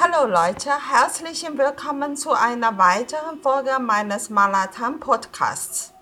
Hallo 0.00 0.30
Leute, 0.30 0.70
herzlich 0.92 1.44
willkommen 1.56 2.16
zu 2.16 2.30
einer 2.30 2.78
weiteren 2.78 3.42
Folge 3.42 3.80
meines 3.80 4.30
Malatan 4.30 5.00
Podcasts. 5.00 5.92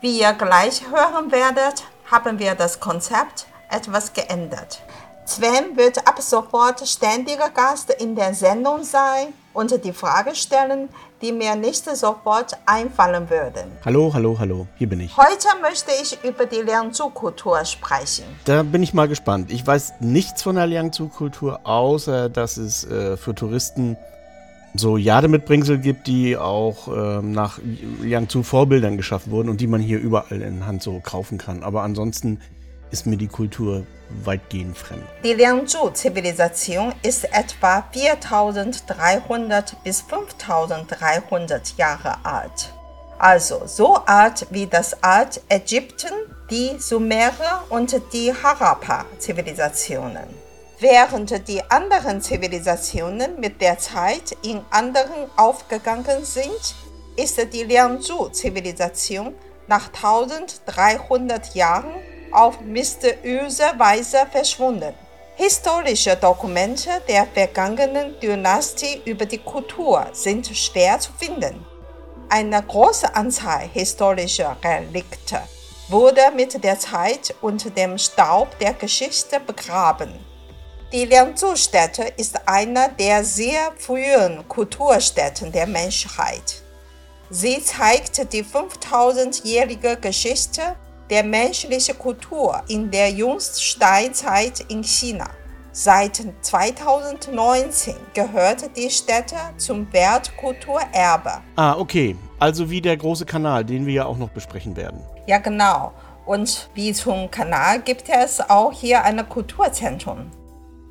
Wie 0.00 0.20
ihr 0.20 0.32
gleich 0.32 0.88
hören 0.88 1.30
werdet, 1.30 1.84
haben 2.10 2.38
wir 2.38 2.54
das 2.54 2.80
Konzept 2.80 3.46
etwas 3.68 4.14
geändert. 4.14 4.80
Sven 5.26 5.76
wird 5.76 6.08
ab 6.08 6.22
sofort 6.22 6.88
ständiger 6.88 7.50
Gast 7.50 7.90
in 7.90 8.16
der 8.16 8.32
Sendung 8.32 8.84
sein 8.84 9.34
und 9.52 9.84
die 9.84 9.92
Frage 9.92 10.34
stellen, 10.34 10.88
die 11.20 11.32
mir 11.32 11.54
nicht 11.54 11.84
sofort 11.96 12.56
einfallen 12.66 13.28
würden. 13.30 13.70
Hallo, 13.84 14.12
hallo, 14.12 14.36
hallo, 14.38 14.66
hier 14.76 14.88
bin 14.88 15.00
ich. 15.00 15.16
Heute 15.16 15.48
möchte 15.60 15.90
ich 16.02 16.18
über 16.24 16.46
die 16.46 16.62
Liangzhu-Kultur 16.62 17.64
sprechen. 17.64 18.24
Da 18.44 18.62
bin 18.62 18.82
ich 18.82 18.94
mal 18.94 19.08
gespannt. 19.08 19.52
Ich 19.52 19.66
weiß 19.66 19.94
nichts 20.00 20.42
von 20.42 20.56
der 20.56 20.66
Liangzhu-Kultur, 20.66 21.60
außer 21.64 22.28
dass 22.28 22.56
es 22.56 22.84
äh, 22.84 23.16
für 23.16 23.34
Touristen 23.34 23.96
so 24.74 24.96
Jademitbringsel 24.96 25.78
gibt, 25.78 26.06
die 26.06 26.36
auch 26.36 26.88
äh, 26.88 27.22
nach 27.22 27.58
Liangzhu-Vorbildern 28.00 28.96
geschaffen 28.96 29.30
wurden 29.30 29.48
und 29.48 29.60
die 29.60 29.66
man 29.66 29.80
hier 29.80 29.98
überall 29.98 30.40
in 30.40 30.66
Hand 30.66 30.82
so 30.82 31.00
kaufen 31.00 31.38
kann. 31.38 31.62
Aber 31.62 31.82
ansonsten 31.82 32.40
ist 32.92 33.06
mir 33.06 33.16
die 33.16 33.26
Kultur 33.26 33.84
weitgehend 34.22 34.78
fremd. 34.78 35.02
Die 35.24 35.32
Liangzhu-Zivilisation 35.32 36.92
ist 37.02 37.24
etwa 37.24 37.82
4300 37.90 39.82
bis 39.82 40.02
5300 40.02 41.76
Jahre 41.76 42.24
alt. 42.24 42.72
Also 43.18 43.62
so 43.66 43.96
alt 44.06 44.46
wie 44.50 44.66
das 44.66 45.02
Altägypten, 45.02 46.12
die 46.50 46.78
Sumerer 46.78 47.64
und 47.70 47.94
die 48.12 48.32
Harappa-Zivilisationen. 48.32 50.26
Während 50.80 51.48
die 51.48 51.62
anderen 51.70 52.20
Zivilisationen 52.20 53.38
mit 53.38 53.60
der 53.60 53.78
Zeit 53.78 54.36
in 54.42 54.60
anderen 54.70 55.30
aufgegangen 55.36 56.24
sind, 56.24 56.74
ist 57.16 57.38
die 57.52 57.62
Liangzhu-Zivilisation 57.62 59.34
nach 59.68 59.86
1300 59.94 61.54
Jahren 61.54 61.94
auf 62.32 62.60
mysteriöse 62.60 63.72
Weise 63.76 64.26
verschwunden. 64.30 64.94
Historische 65.36 66.16
Dokumente 66.16 66.90
der 67.08 67.26
vergangenen 67.26 68.18
Dynastie 68.20 69.00
über 69.04 69.24
die 69.24 69.38
Kultur 69.38 70.06
sind 70.12 70.46
schwer 70.56 70.98
zu 70.98 71.10
finden. 71.12 71.64
Eine 72.28 72.62
große 72.62 73.14
Anzahl 73.14 73.68
historischer 73.72 74.56
Relikte 74.62 75.40
wurde 75.88 76.22
mit 76.34 76.62
der 76.62 76.78
Zeit 76.78 77.34
unter 77.40 77.70
dem 77.70 77.98
Staub 77.98 78.58
der 78.58 78.74
Geschichte 78.74 79.40
begraben. 79.40 80.12
Die 80.92 81.06
Liangzhu-Stätte 81.06 82.04
ist 82.18 82.38
eine 82.46 82.90
der 82.98 83.24
sehr 83.24 83.72
frühen 83.78 84.46
Kulturstätten 84.48 85.50
der 85.50 85.66
Menschheit. 85.66 86.62
Sie 87.30 87.64
zeigt 87.64 88.32
die 88.32 88.44
5000-jährige 88.44 89.96
Geschichte 89.96 90.76
der 91.10 91.24
menschlichen 91.24 91.98
Kultur 91.98 92.62
in 92.68 92.90
der 92.90 93.10
Jungsteinzeit 93.10 94.64
in 94.68 94.82
China. 94.82 95.28
Seit 95.74 96.22
2019 96.42 97.94
gehört 98.12 98.76
die 98.76 98.90
Stätte 98.90 99.36
zum 99.56 99.90
Weltkulturerbe. 99.92 101.40
Ah, 101.56 101.76
okay. 101.78 102.14
Also 102.38 102.68
wie 102.68 102.82
der 102.82 102.96
große 102.96 103.24
Kanal, 103.24 103.64
den 103.64 103.86
wir 103.86 103.94
ja 103.94 104.04
auch 104.04 104.18
noch 104.18 104.28
besprechen 104.28 104.76
werden. 104.76 105.00
Ja, 105.26 105.38
genau. 105.38 105.92
Und 106.26 106.68
wie 106.74 106.92
zum 106.92 107.30
Kanal 107.30 107.80
gibt 107.80 108.08
es 108.08 108.40
auch 108.40 108.72
hier 108.72 109.02
ein 109.02 109.26
Kulturzentrum. 109.28 110.30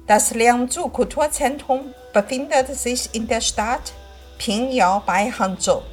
Das 0.08 0.34
Liangzhu 0.34 0.90
Kulturzentrum 0.90 1.94
befindet 2.14 2.68
sich 2.76 3.14
in 3.14 3.28
der 3.28 3.42
Stadt 3.42 3.94
Pingyao 4.40 5.04
bei 5.06 5.32
Hangzhou. 5.32 5.84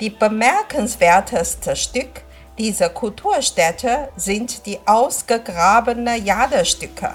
Die 0.00 0.10
bemerkenswerteste 0.10 1.74
Stück 1.76 2.22
dieser 2.58 2.90
Kulturstätte 2.90 4.08
sind 4.16 4.66
die 4.66 4.78
ausgegrabenen 4.86 6.24
Jadestücke. 6.24 7.14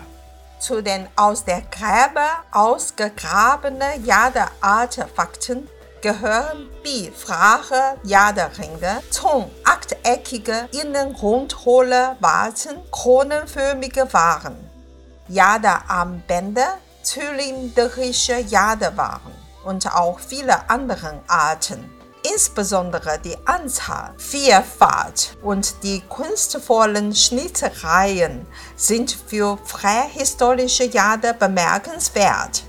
Zu 0.59 0.81
den 0.81 1.08
aus 1.16 1.46
der 1.46 1.62
Gräber 1.62 2.44
ausgegrabenen 2.52 4.03
Jadeartefakten 4.03 5.70
gehören 6.02 6.68
bifrache 6.84 7.97
Jaderinge, 8.03 9.02
Zung, 9.12 9.52
achteckige, 9.64 10.68
innen 10.72 11.16
rundhohle 11.16 12.16
Warzen, 12.20 12.78
kronenförmige 12.92 14.12
Waren, 14.14 14.58
Jadearmbänder, 15.28 16.78
zylindrische 17.03 18.40
Jadewaren 18.40 19.34
und 19.64 19.94
auch 19.94 20.20
viele 20.20 20.70
andere 20.70 21.20
Arten. 21.28 21.97
Insbesondere 22.34 23.20
die 23.24 23.38
Anzahl, 23.46 24.14
Vielfalt 24.18 25.38
und 25.44 25.76
die 25.84 26.02
kunstvollen 26.10 27.16
Schnitzereien 27.16 28.46
sind 28.76 29.18
für 29.28 29.58
prähistorische 29.58 30.86
Jahre 30.86 31.34
bemerkenswert. 31.34 32.64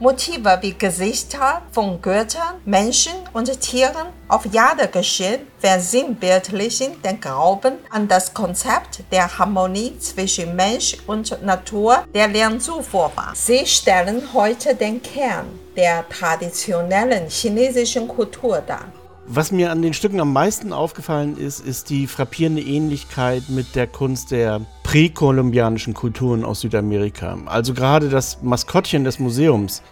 Motive 0.00 0.58
wie 0.60 0.74
Gesichter 0.74 1.62
von 1.70 2.02
Göttern, 2.02 2.60
Menschen 2.64 3.12
und 3.32 3.60
Tieren 3.60 4.08
auf 4.26 4.44
Jadegeschehen 4.46 5.46
versinnbildlichen 5.60 7.00
den 7.00 7.20
Glauben 7.20 7.74
an 7.90 8.08
das 8.08 8.34
Konzept 8.34 9.04
der 9.12 9.38
Harmonie 9.38 9.96
zwischen 10.00 10.56
Mensch 10.56 10.96
und 11.06 11.40
Natur 11.42 12.04
der 12.12 12.26
Liangzhu-Vorfahren. 12.26 13.36
Sie 13.36 13.64
stellen 13.64 14.28
heute 14.34 14.74
den 14.74 15.00
Kern 15.00 15.46
der 15.76 16.08
traditionellen 16.08 17.28
chinesischen 17.28 18.08
Kultur 18.08 18.60
dar. 18.60 18.92
Was 19.26 19.52
mir 19.52 19.70
an 19.70 19.80
den 19.80 19.94
Stücken 19.94 20.20
am 20.20 20.34
meisten 20.34 20.74
aufgefallen 20.74 21.38
ist, 21.38 21.60
ist 21.60 21.88
die 21.88 22.06
frappierende 22.06 22.60
Ähnlichkeit 22.60 23.48
mit 23.48 23.74
der 23.74 23.86
Kunst 23.86 24.30
der 24.30 24.60
präkolumbianischen 24.82 25.94
Kulturen 25.94 26.44
aus 26.44 26.60
Südamerika. 26.60 27.38
Also 27.46 27.72
gerade 27.72 28.10
das 28.10 28.42
Maskottchen 28.42 29.02
des 29.02 29.18
Museums, 29.18 29.82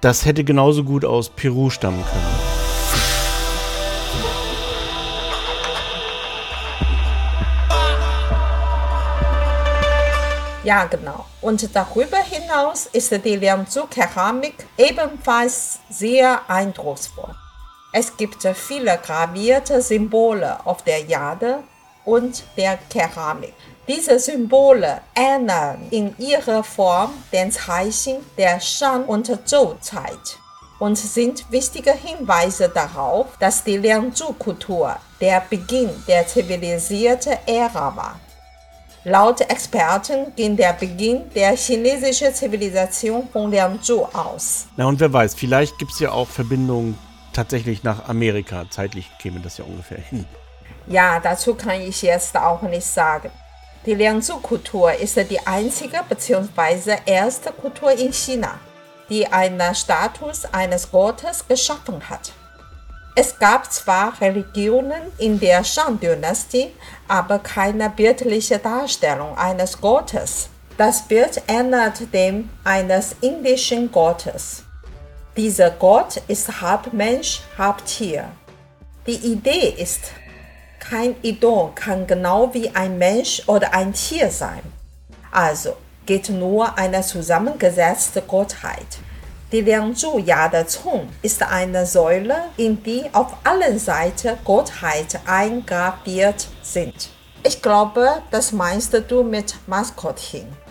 das 0.00 0.26
hätte 0.26 0.42
genauso 0.42 0.82
gut 0.82 1.04
aus 1.04 1.30
Peru 1.30 1.70
stammen 1.70 2.02
können. 2.04 2.26
Ja, 10.64 10.86
genau. 10.86 11.26
Und 11.40 11.74
darüber 11.74 12.18
hinaus 12.18 12.86
ist 12.86 13.12
die 13.24 13.36
Liangzhu-Keramik 13.36 14.54
ebenfalls 14.76 15.78
sehr 15.88 16.40
eindrucksvoll. 16.48 17.34
Es 17.94 18.16
gibt 18.16 18.42
viele 18.54 18.98
gravierte 19.04 19.82
Symbole 19.82 20.64
auf 20.64 20.82
der 20.82 21.00
Jade 21.02 21.58
und 22.06 22.42
der 22.56 22.78
Keramik. 22.88 23.52
Diese 23.86 24.18
Symbole 24.18 25.02
ähneln 25.14 25.88
in 25.90 26.14
ihrer 26.16 26.64
Form 26.64 27.10
den 27.30 27.52
Zeichen 27.52 28.16
der 28.38 28.58
Shang- 28.60 29.04
und 29.04 29.30
Zhou-Zeit 29.46 30.38
und 30.78 30.96
sind 30.96 31.44
wichtige 31.52 31.92
Hinweise 31.92 32.70
darauf, 32.70 33.26
dass 33.38 33.62
die 33.62 33.76
Liangzhu-Kultur 33.76 34.96
der 35.20 35.42
Beginn 35.50 35.90
der 36.08 36.26
zivilisierten 36.26 37.36
Ära 37.46 37.94
war. 37.94 38.20
Laut 39.04 39.42
Experten 39.42 40.32
ging 40.34 40.56
der 40.56 40.72
Beginn 40.72 41.28
der 41.34 41.56
chinesischen 41.56 42.32
Zivilisation 42.32 43.28
von 43.30 43.50
Liangzhu 43.50 44.06
aus. 44.14 44.68
Na 44.78 44.86
und 44.86 44.98
wer 44.98 45.12
weiß, 45.12 45.34
vielleicht 45.34 45.76
gibt 45.78 45.92
es 45.92 45.98
ja 45.98 46.10
auch 46.10 46.28
Verbindungen 46.28 46.96
tatsächlich 47.32 47.82
nach 47.82 48.08
Amerika. 48.08 48.64
Zeitlich 48.70 49.10
käme 49.18 49.40
das 49.40 49.58
ja 49.58 49.64
ungefähr 49.64 49.98
hin. 49.98 50.26
Ja, 50.86 51.20
dazu 51.20 51.54
kann 51.54 51.80
ich 51.80 52.02
jetzt 52.02 52.36
auch 52.36 52.62
nicht 52.62 52.86
sagen. 52.86 53.30
Die 53.86 53.94
Liangzhu-Kultur 53.94 54.92
ist 54.94 55.16
die 55.16 55.44
einzige 55.46 56.00
bzw. 56.08 56.98
erste 57.04 57.50
Kultur 57.50 57.90
in 57.92 58.12
China, 58.12 58.58
die 59.08 59.26
einen 59.26 59.74
Status 59.74 60.44
eines 60.52 60.90
Gottes 60.90 61.46
geschaffen 61.48 62.08
hat. 62.08 62.32
Es 63.14 63.38
gab 63.38 63.70
zwar 63.70 64.18
Religionen 64.20 65.02
in 65.18 65.38
der 65.38 65.64
Shang-Dynastie, 65.64 66.70
aber 67.08 67.40
keine 67.40 67.90
bildliche 67.90 68.58
Darstellung 68.58 69.36
eines 69.36 69.80
Gottes. 69.80 70.48
Das 70.78 71.02
Bild 71.02 71.42
ähnelt 71.46 72.12
dem 72.14 72.48
eines 72.64 73.16
indischen 73.20 73.92
Gottes. 73.92 74.62
Dieser 75.34 75.70
Gott 75.70 76.20
ist 76.28 76.60
halb 76.60 76.92
Mensch, 76.92 77.40
halb 77.56 77.82
Tier. 77.86 78.28
Die 79.06 79.32
Idee 79.32 79.74
ist, 79.78 80.12
kein 80.78 81.16
Idol 81.22 81.70
kann 81.74 82.06
genau 82.06 82.52
wie 82.52 82.68
ein 82.74 82.98
Mensch 82.98 83.42
oder 83.46 83.72
ein 83.72 83.94
Tier 83.94 84.30
sein. 84.30 84.60
Also 85.30 85.76
geht 86.04 86.28
nur 86.28 86.76
eine 86.76 87.00
zusammengesetzte 87.00 88.20
Gottheit. 88.20 88.98
Die 89.52 89.62
Liangzhu 89.62 90.18
Yade 90.18 90.66
Cong 90.82 91.08
ist 91.22 91.42
eine 91.42 91.86
Säule, 91.86 92.36
in 92.58 92.82
die 92.82 93.04
auf 93.14 93.34
allen 93.44 93.78
Seiten 93.78 94.36
Gottheit 94.44 95.18
eingraviert 95.26 96.46
sind. 96.62 97.08
Ich 97.42 97.62
glaube, 97.62 98.22
das 98.30 98.52
meinst 98.52 98.92
du 99.10 99.22
mit 99.22 99.54
Maskottchen. 99.66 100.61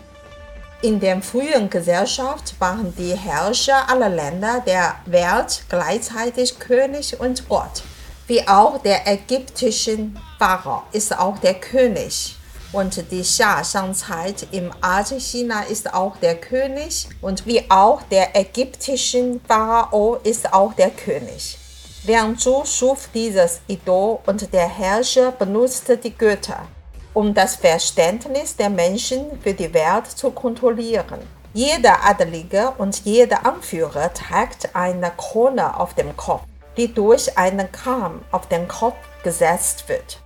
In 0.84 1.00
der 1.00 1.22
frühen 1.22 1.70
Gesellschaft 1.70 2.60
waren 2.60 2.92
die 2.98 3.16
Herrscher 3.16 3.88
aller 3.88 4.10
Länder 4.10 4.64
der 4.66 4.96
Welt 5.06 5.64
gleichzeitig 5.70 6.58
König 6.58 7.20
und 7.20 7.48
Gott. 7.48 7.84
Wie 8.26 8.48
auch 8.48 8.80
der 8.80 9.06
ägyptische 9.06 10.10
Pharao 10.40 10.82
ist 10.92 11.16
auch 11.16 11.38
der 11.38 11.54
König. 11.54 12.36
Und 12.72 13.12
die 13.12 13.22
Xia-Shang-Zeit 13.22 14.48
im 14.54 14.72
alten 14.82 15.20
China 15.20 15.62
ist 15.70 15.94
auch 15.94 16.18
der 16.18 16.34
König. 16.34 17.08
Und 17.22 17.46
wie 17.46 17.70
auch 17.70 18.02
der 18.10 18.36
ägyptische 18.36 19.40
Pharao 19.48 20.16
ist 20.24 20.52
auch 20.52 20.74
der 20.74 20.90
König. 20.90 21.60
Liang 22.08 22.40
Zhu 22.40 22.66
schuf 22.66 23.08
dieses 23.14 23.60
Idol 23.68 24.18
und 24.26 24.52
der 24.52 24.68
Herrscher 24.68 25.32
benutzte 25.32 25.98
die 25.98 26.18
Götter 26.18 26.68
um 27.14 27.34
das 27.34 27.56
Verständnis 27.56 28.56
der 28.56 28.70
Menschen 28.70 29.40
für 29.42 29.54
die 29.54 29.74
Welt 29.74 30.08
zu 30.08 30.32
kontrollieren. 30.32 31.20
Jeder 31.54 32.06
Adelige 32.06 32.72
und 32.78 33.04
jeder 33.04 33.46
Anführer 33.46 34.14
trägt 34.14 34.74
eine 34.74 35.12
Krone 35.18 35.78
auf 35.78 35.94
dem 35.96 36.16
Kopf, 36.16 36.44
die 36.78 36.94
durch 36.94 37.38
einen 37.38 37.70
Kamm 37.72 38.22
auf 38.32 38.48
den 38.48 38.68
Kopf 38.68 38.96
gesetzt 39.24 39.90
wird. 39.90 40.22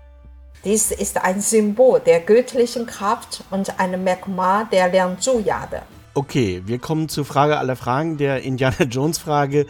Dies 0.63 0.91
ist 0.91 1.23
ein 1.23 1.41
Symbol 1.41 1.99
der 1.99 2.19
göttlichen 2.19 2.85
Kraft 2.85 3.43
und 3.51 3.79
ein 3.79 4.03
Merkmal 4.03 4.67
der 4.71 4.89
Liangzhu-Jade. 4.89 5.81
Okay, 6.13 6.63
wir 6.65 6.79
kommen 6.79 7.09
zur 7.09 7.25
Frage 7.25 7.57
aller 7.57 7.75
Fragen, 7.75 8.17
der 8.17 8.41
Indiana 8.41 8.83
Jones 8.89 9.17
Frage. 9.17 9.65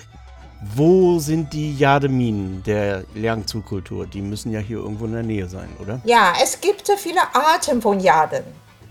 Wo 0.73 1.19
sind 1.19 1.53
die 1.53 1.77
Jademinen 1.77 2.63
der 2.63 3.03
Liangzhu-Kultur? 3.13 4.07
Die 4.07 4.21
müssen 4.21 4.51
ja 4.51 4.59
hier 4.59 4.77
irgendwo 4.77 5.05
in 5.05 5.13
der 5.13 5.23
Nähe 5.23 5.47
sein, 5.47 5.69
oder? 5.79 6.01
Ja, 6.03 6.33
es 6.41 6.59
gibt 6.59 6.91
viele 6.97 7.21
Arten 7.33 7.81
von 7.81 7.99
Jaden, 7.99 8.43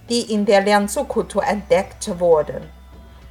die 0.08 0.32
in 0.32 0.46
der 0.46 0.60
Liangzhu-Kultur 0.62 1.44
entdeckt 1.44 2.08
wurden. 2.20 2.62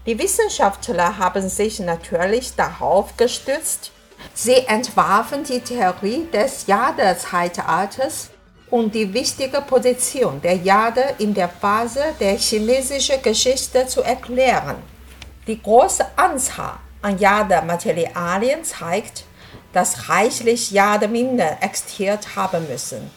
Die 0.05 0.19
Wissenschaftler 0.19 1.17
haben 1.17 1.47
sich 1.47 1.79
natürlich 1.79 2.53
darauf 2.55 3.15
gestützt. 3.15 3.91
Sie 4.33 4.57
entwarfen 4.67 5.45
die 5.45 5.61
Theorie 5.61 6.27
des 6.31 6.67
Jade-Zeitalters 6.67 8.29
und 8.69 8.93
die 8.93 9.13
wichtige 9.13 9.61
Position 9.61 10.41
der 10.41 10.57
Jade 10.57 11.15
in 11.19 11.33
der 11.33 11.47
Phase 11.47 12.03
der 12.19 12.37
chinesischen 12.37 13.21
Geschichte 13.21 13.87
zu 13.87 14.01
erklären. 14.01 14.75
Die 15.47 15.61
große 15.61 16.05
Anzahl 16.17 16.79
an 17.03 17.19
Jade-Materialien 17.19 18.63
zeigt, 18.63 19.25
dass 19.73 20.09
reichlich 20.09 20.71
Jademinen 20.71 21.39
existiert 21.61 22.35
haben 22.35 22.67
müssen. 22.69 23.11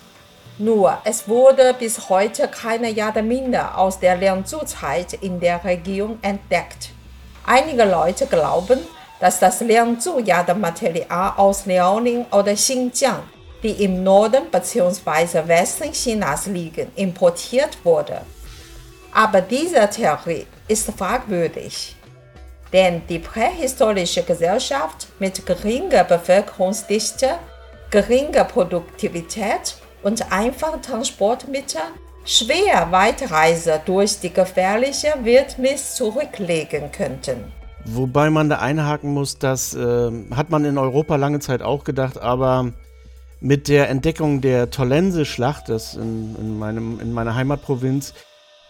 Nur 0.59 0.99
es 1.05 1.29
wurde 1.29 1.75
bis 1.79 2.09
heute 2.09 2.49
keine 2.49 2.91
Jademine 2.91 3.77
aus 3.77 4.01
der 4.01 4.17
Liangzhu-Zeit 4.17 5.13
in 5.15 5.39
der 5.39 5.63
Region 5.65 6.19
entdeckt. 6.23 6.91
Einige 7.47 7.85
Leute 7.85 8.27
glauben, 8.27 8.81
dass 9.21 9.39
das 9.39 9.61
Liangzhu-Jadematerial 9.61 11.35
aus 11.37 11.67
Liaoning 11.67 12.27
oder 12.33 12.55
Xinjiang, 12.55 13.23
die 13.63 13.85
im 13.85 14.03
Norden 14.03 14.51
bzw. 14.51 15.47
Westen 15.47 15.93
Chinas 15.93 16.47
liegen, 16.47 16.91
importiert 16.97 17.79
wurde. 17.85 18.23
Aber 19.13 19.41
diese 19.43 19.89
Theorie 19.89 20.47
ist 20.69 20.91
fragwürdig 20.91 21.97
denn 22.73 23.03
die 23.09 23.19
prähistorische 23.19 24.23
Gesellschaft 24.23 25.09
mit 25.19 25.47
geringer 25.47 26.05
Bevölkerungsdichte, 26.05 27.31
geringer 27.91 28.45
Produktivität 28.45 29.77
und 30.03 30.33
einfachen 30.33 30.83
Transportmitteln 30.83 31.93
schwer 32.25 32.91
Weitreise 32.91 33.81
durch 33.85 34.19
die 34.19 34.33
gefährliche 34.33 35.15
Wildnis 35.23 35.95
zurücklegen 35.95 36.91
könnten. 36.91 37.53
Wobei 37.85 38.31
man 38.31 38.51
da 38.51 38.59
einhaken 38.59 39.15
muss, 39.15 39.39
das 39.39 39.75
äh, 39.75 40.11
hat 40.35 40.51
man 40.51 40.65
in 40.65 40.77
Europa 40.77 41.15
lange 41.15 41.39
Zeit 41.39 41.63
auch 41.63 41.85
gedacht, 41.85 42.19
aber 42.19 42.73
mit 43.41 43.69
der 43.69 43.89
Entdeckung 43.91 44.41
der 44.41 44.71
Tollense-Schlacht, 44.71 45.69
das 45.69 45.95
in, 45.95 46.35
in, 46.37 46.59
meinem, 46.59 46.99
in 46.99 47.13
meiner 47.13 47.37
Heimatprovinz, 47.37 48.13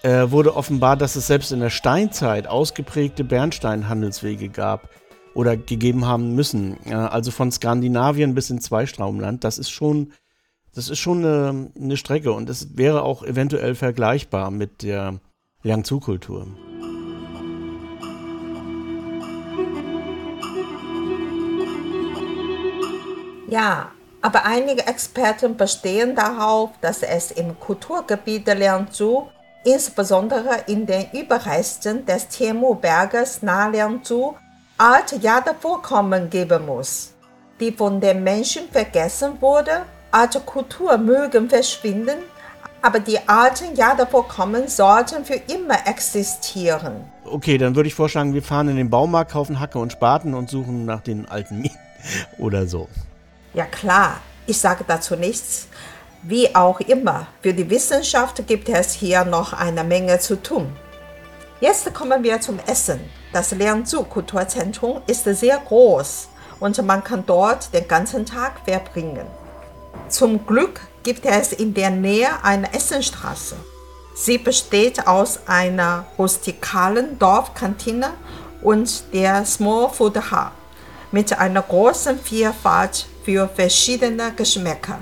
äh, 0.06 0.30
wurde 0.30 0.54
offenbar, 0.54 0.96
dass 0.96 1.16
es 1.16 1.26
selbst 1.26 1.50
in 1.50 1.58
der 1.58 1.70
Steinzeit 1.70 2.46
ausgeprägte 2.46 3.24
Bernsteinhandelswege 3.24 4.50
gab 4.50 4.88
oder 5.34 5.56
gegeben 5.56 6.06
haben 6.06 6.36
müssen. 6.36 6.76
Äh, 6.86 6.94
also 6.94 7.32
von 7.32 7.50
Skandinavien 7.50 8.32
bis 8.32 8.48
ins 8.48 8.66
Zweistraumland. 8.66 9.42
Das 9.42 9.58
ist 9.58 9.70
schon, 9.70 10.12
das 10.72 10.88
ist 10.88 11.00
schon 11.00 11.24
eine, 11.24 11.72
eine 11.74 11.96
Strecke 11.96 12.30
und 12.32 12.48
es 12.48 12.76
wäre 12.76 13.02
auch 13.02 13.24
eventuell 13.24 13.74
vergleichbar 13.74 14.52
mit 14.52 14.84
der 14.84 15.18
Liangzhu-Kultur. 15.64 16.46
Ja, 23.48 23.90
aber 24.22 24.44
einige 24.44 24.86
Experten 24.86 25.56
bestehen 25.56 26.14
darauf, 26.14 26.70
dass 26.80 27.02
es 27.02 27.32
im 27.32 27.58
Kulturgebiet 27.58 28.46
der 28.46 28.54
Liangzhu 28.54 29.26
insbesondere 29.66 30.62
in 30.68 30.86
den 30.86 31.06
Überresten 31.12 32.06
des 32.06 32.28
Tianmu-Berges 32.28 33.42
nahe 33.42 33.72
Liangzhu 33.72 34.34
alte 34.78 35.16
Jadevorkommen 35.16 36.30
geben 36.30 36.66
muss, 36.66 37.14
die 37.58 37.72
von 37.72 38.00
den 38.00 38.22
Menschen 38.22 38.68
vergessen 38.70 39.40
wurden. 39.40 39.82
Alte 40.12 40.40
Kulturen 40.40 41.04
mögen 41.04 41.50
verschwinden, 41.50 42.18
aber 42.80 43.00
die 43.00 43.18
alten 43.26 43.74
Jadevorkommen 43.74 44.68
sollten 44.68 45.24
für 45.24 45.40
immer 45.52 45.86
existieren. 45.86 47.04
Okay, 47.24 47.58
dann 47.58 47.74
würde 47.74 47.88
ich 47.88 47.94
vorschlagen, 47.94 48.34
wir 48.34 48.42
fahren 48.42 48.68
in 48.68 48.76
den 48.76 48.88
Baumarkt, 48.88 49.32
kaufen 49.32 49.58
Hacke 49.58 49.80
und 49.80 49.92
Spaten 49.92 50.34
und 50.34 50.48
suchen 50.48 50.84
nach 50.84 51.00
den 51.00 51.26
alten 51.28 51.60
Minen 51.60 51.78
oder 52.38 52.66
so. 52.66 52.88
Ja 53.52 53.64
klar, 53.64 54.20
ich 54.46 54.58
sage 54.58 54.84
dazu 54.86 55.16
nichts. 55.16 55.66
Wie 56.22 56.54
auch 56.54 56.80
immer, 56.80 57.26
für 57.42 57.52
die 57.52 57.68
Wissenschaft 57.68 58.46
gibt 58.46 58.68
es 58.68 58.92
hier 58.92 59.24
noch 59.24 59.52
eine 59.52 59.84
Menge 59.84 60.18
zu 60.18 60.42
tun. 60.42 60.72
Jetzt 61.60 61.92
kommen 61.94 62.22
wir 62.22 62.40
zum 62.40 62.58
Essen. 62.66 63.00
Das 63.32 63.52
Liangzhu 63.52 64.04
Kulturzentrum 64.04 65.00
ist 65.06 65.24
sehr 65.24 65.58
groß 65.58 66.28
und 66.60 66.82
man 66.84 67.02
kann 67.02 67.24
dort 67.26 67.72
den 67.72 67.86
ganzen 67.86 68.26
Tag 68.26 68.60
verbringen. 68.64 69.26
Zum 70.08 70.46
Glück 70.46 70.80
gibt 71.02 71.24
es 71.24 71.52
in 71.52 71.74
der 71.74 71.90
Nähe 71.90 72.28
eine 72.42 72.72
Essenstraße. 72.74 73.56
Sie 74.14 74.38
besteht 74.38 75.06
aus 75.06 75.40
einer 75.46 76.06
rustikalen 76.18 77.18
Dorfkantine 77.18 78.10
und 78.62 79.12
der 79.12 79.44
Small 79.44 79.90
Food 79.90 80.16
Hub 80.30 80.52
mit 81.12 81.38
einer 81.38 81.62
großen 81.62 82.18
Vielfalt 82.18 83.06
für 83.24 83.48
verschiedene 83.48 84.32
Geschmäcker. 84.32 84.98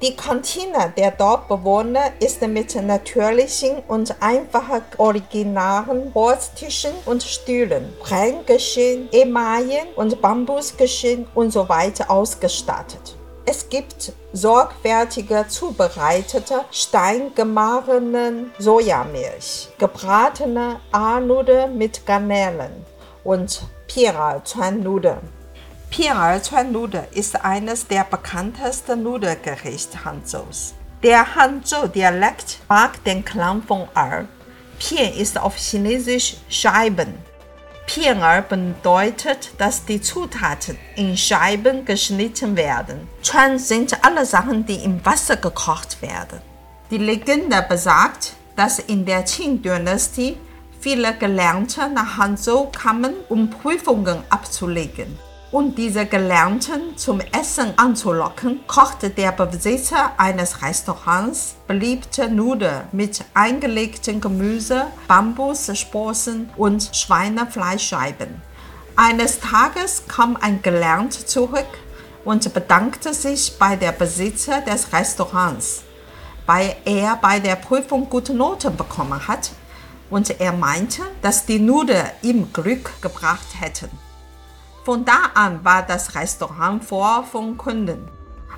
Die 0.00 0.14
Kantine 0.14 0.92
der 0.96 1.10
Dorfbewohner 1.10 2.12
ist 2.20 2.40
mit 2.42 2.72
natürlichen 2.76 3.82
und 3.88 4.14
einfachen 4.20 4.82
originalen 4.96 6.14
Holztischen 6.14 6.92
und 7.04 7.24
Stühlen, 7.24 7.92
Brenngeschirr, 7.98 9.08
Emaillen 9.10 9.88
und 9.96 10.22
Bambusgeschirr 10.22 11.26
und 11.34 11.50
so 11.50 11.66
ausgestattet. 11.68 13.16
Es 13.44 13.68
gibt 13.68 14.12
sorgfältige 14.32 15.46
zubereitete 15.48 16.64
steingemahlenen 16.70 18.52
Sojamilch, 18.60 19.68
gebratene 19.78 20.78
Aalnudeln 20.92 21.76
mit 21.76 22.06
Garnelen 22.06 22.86
und 23.24 23.62
Pira-Nudeln. 23.88 25.37
Pian-Er-Chuan-Nudel 25.90 27.08
ist 27.12 27.44
eines 27.44 27.86
der 27.86 28.04
bekanntesten 28.04 29.02
Nudelgerichte 29.02 30.04
Hanzhous. 30.04 30.74
Der 31.02 31.34
Hanzhou-Dialekt 31.34 32.58
mag 32.68 33.02
den 33.04 33.24
Klang 33.24 33.62
von 33.62 33.88
Er. 33.94 34.26
Pian 34.78 35.12
ist 35.14 35.38
auf 35.38 35.56
Chinesisch 35.56 36.36
Scheiben. 36.50 37.14
Pian-Er 37.86 38.42
bedeutet, 38.42 39.50
dass 39.56 39.86
die 39.86 40.00
Zutaten 40.00 40.78
in 40.94 41.16
Scheiben 41.16 41.86
geschnitten 41.86 42.54
werden. 42.54 43.08
Chuan 43.22 43.58
sind 43.58 44.04
alle 44.04 44.26
Sachen, 44.26 44.66
die 44.66 44.84
im 44.84 45.04
Wasser 45.04 45.36
gekocht 45.36 46.02
werden. 46.02 46.40
Die 46.90 46.98
Legende 46.98 47.64
besagt, 47.66 48.34
dass 48.56 48.78
in 48.78 49.06
der 49.06 49.22
Qing-Dynastie 49.22 50.36
viele 50.80 51.14
Gelernte 51.14 51.88
nach 51.88 52.18
Hanzhou 52.18 52.66
kamen, 52.70 53.14
um 53.30 53.48
Prüfungen 53.48 54.22
abzulegen 54.28 55.18
und 55.50 55.78
diese 55.78 56.04
Gelernten 56.04 56.96
zum 56.96 57.20
Essen 57.20 57.72
anzulocken, 57.78 58.60
kochte 58.66 59.10
der 59.10 59.32
Besitzer 59.32 60.12
eines 60.18 60.62
Restaurants 60.62 61.56
beliebte 61.66 62.28
Nudeln 62.28 62.82
mit 62.92 63.24
eingelegtem 63.34 64.20
Gemüse, 64.20 64.86
Bambussprossen 65.06 66.50
und 66.56 66.90
Schweinefleischscheiben. 66.92 68.42
Eines 68.96 69.40
Tages 69.40 70.02
kam 70.06 70.36
ein 70.36 70.60
Gelernter 70.60 71.24
zurück 71.24 71.66
und 72.24 72.52
bedankte 72.52 73.14
sich 73.14 73.56
bei 73.58 73.76
der 73.76 73.92
Besitzer 73.92 74.60
des 74.60 74.92
Restaurants, 74.92 75.82
weil 76.46 76.76
er 76.84 77.16
bei 77.16 77.40
der 77.40 77.56
Prüfung 77.56 78.10
gute 78.10 78.34
Noten 78.34 78.76
bekommen 78.76 79.26
hat. 79.26 79.50
und 80.10 80.40
er 80.40 80.52
meinte, 80.52 81.02
dass 81.20 81.44
die 81.44 81.58
Nudeln 81.58 82.06
ihm 82.22 82.50
Glück 82.52 82.90
gebracht 83.02 83.60
hätten. 83.60 83.90
Von 84.84 85.04
da 85.04 85.30
an 85.34 85.64
war 85.64 85.82
das 85.82 86.14
Restaurant 86.14 86.84
voll 86.84 87.24
von 87.30 87.56
Kunden. 87.56 88.08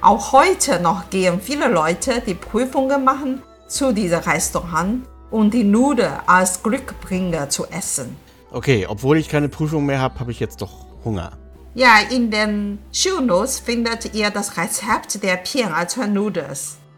Auch 0.00 0.32
heute 0.32 0.80
noch 0.80 1.10
gehen 1.10 1.40
viele 1.40 1.68
Leute, 1.68 2.22
die 2.26 2.34
Prüfungen 2.34 3.04
machen, 3.04 3.42
zu 3.68 3.92
diesem 3.92 4.20
Restaurant, 4.20 5.06
um 5.30 5.50
die 5.50 5.64
Nudeln 5.64 6.14
als 6.26 6.62
Glückbringer 6.62 7.48
zu 7.48 7.66
essen. 7.66 8.16
Okay, 8.50 8.86
obwohl 8.88 9.18
ich 9.18 9.28
keine 9.28 9.48
Prüfung 9.48 9.86
mehr 9.86 10.00
habe, 10.00 10.18
habe 10.18 10.32
ich 10.32 10.40
jetzt 10.40 10.60
doch 10.62 10.86
Hunger. 11.04 11.32
Ja, 11.74 12.00
in 12.10 12.30
den 12.30 12.78
Shownotes 12.92 13.60
findet 13.60 14.14
ihr 14.14 14.30
das 14.30 14.56
Rezept 14.56 15.22
der 15.22 15.36
Pian-Nudeln. 15.36 16.56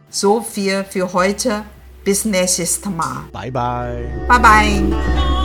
So 0.09 0.41
viel 0.41 0.85
für 0.85 1.13
heute. 1.13 1.65
Bis 2.05 2.25
nächstes 2.25 2.85
Mal. 2.85 3.25
Bye, 3.33 3.51
bye. 3.51 4.27
Bye 4.27 4.41
bye. 4.41 5.42